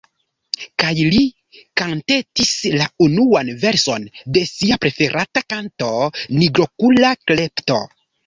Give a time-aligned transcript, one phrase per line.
[0.83, 1.19] Kaj li
[1.81, 5.91] kantetis la unuan verson de sia preferata kanto:
[6.41, 7.79] Nigrokula Klepto.